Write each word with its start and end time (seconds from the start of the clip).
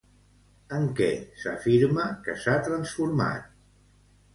En 0.77 0.87
què 1.01 1.11
s'afirma 1.43 2.09
que 2.25 2.39
s'ha 2.43 2.59
transformat? 2.73 3.51